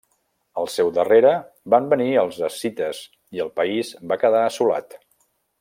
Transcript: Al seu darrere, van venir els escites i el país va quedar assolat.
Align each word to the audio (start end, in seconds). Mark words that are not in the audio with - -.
Al 0.61 0.69
seu 0.75 0.87
darrere, 0.95 1.33
van 1.75 1.91
venir 1.91 2.09
els 2.23 2.41
escites 2.49 3.05
i 3.39 3.47
el 3.47 3.55
país 3.63 3.95
va 4.13 4.21
quedar 4.25 4.45
assolat. 4.49 5.01